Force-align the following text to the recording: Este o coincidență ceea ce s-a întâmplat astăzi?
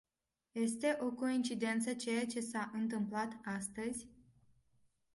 Este 0.51 0.97
o 0.99 1.11
coincidență 1.11 1.93
ceea 1.93 2.25
ce 2.25 2.39
s-a 2.39 2.69
întâmplat 2.73 3.39
astăzi? 3.45 4.07